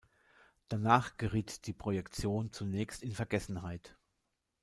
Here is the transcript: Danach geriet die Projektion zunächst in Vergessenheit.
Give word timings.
Danach 0.67 1.15
geriet 1.17 1.67
die 1.67 1.73
Projektion 1.73 2.51
zunächst 2.51 3.03
in 3.03 3.11
Vergessenheit. 3.11 3.95